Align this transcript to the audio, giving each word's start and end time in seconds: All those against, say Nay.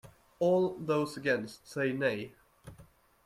All 0.39 0.79
those 0.79 1.15
against, 1.15 1.69
say 1.69 1.93
Nay. 1.93 2.31